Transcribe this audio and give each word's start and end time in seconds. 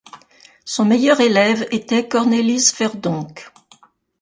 Son 0.65 0.83
meilleur 0.85 1.19
élève 1.21 1.67
était 1.69 2.07
Cornelis 2.07 2.71
Verdonck. 2.75 3.51